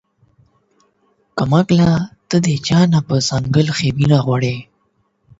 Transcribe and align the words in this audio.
کم 1.37 1.51
عقله 1.59 1.89
تۀ 2.27 2.37
د 2.45 2.47
چا 2.67 2.79
نه 2.93 2.99
پۀ 3.07 3.15
څنګل 3.27 3.67
خوبونه 3.77 4.17
غواړې 4.25 4.55